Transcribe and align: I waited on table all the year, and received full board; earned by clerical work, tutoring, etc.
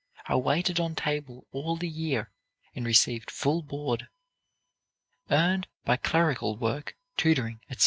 I 0.25 0.35
waited 0.35 0.79
on 0.79 0.95
table 0.95 1.45
all 1.51 1.75
the 1.77 1.87
year, 1.87 2.31
and 2.73 2.87
received 2.87 3.29
full 3.29 3.61
board; 3.61 4.09
earned 5.29 5.67
by 5.85 5.97
clerical 5.97 6.57
work, 6.57 6.95
tutoring, 7.17 7.59
etc. 7.69 7.79